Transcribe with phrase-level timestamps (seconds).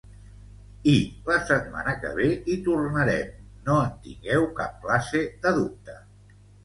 [0.93, 0.93] I
[1.31, 3.29] la setmana que ve hi tornarem,
[3.69, 5.99] no en tingueu cap classe de dubte.